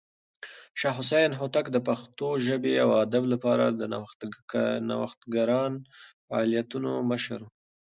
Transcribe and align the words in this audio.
شاه 0.79 0.95
حسين 0.97 1.31
هوتک 1.39 1.65
د 1.71 1.77
پښتو 1.87 2.27
ژبې 2.45 2.73
او 2.83 2.89
ادب 3.03 3.23
لپاره 3.33 3.65
د 3.79 3.81
نوښتګران 4.91 5.73
فعالیتونو 6.27 6.91
مشر 7.11 7.39
و. 7.43 7.47